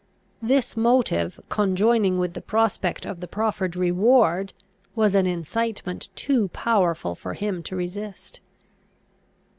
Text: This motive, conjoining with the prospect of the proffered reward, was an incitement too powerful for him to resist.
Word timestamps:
This 0.41 0.75
motive, 0.75 1.39
conjoining 1.49 2.17
with 2.17 2.33
the 2.33 2.41
prospect 2.41 3.05
of 3.05 3.19
the 3.19 3.27
proffered 3.27 3.75
reward, 3.75 4.51
was 4.95 5.13
an 5.13 5.27
incitement 5.27 6.09
too 6.15 6.47
powerful 6.47 7.13
for 7.13 7.35
him 7.35 7.61
to 7.61 7.75
resist. 7.75 8.39